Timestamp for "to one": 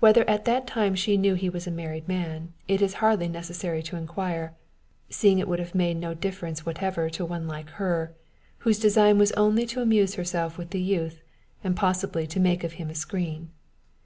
7.10-7.46